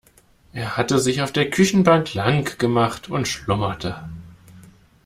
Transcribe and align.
Er 0.51 0.77
hatte 0.77 0.97
sich 0.97 1.21
auf 1.21 1.31
der 1.31 1.51
Küchenbank 1.51 2.15
lang 2.15 2.57
gemacht 2.57 3.11
und 3.11 3.27
schlummerte. 3.27 4.09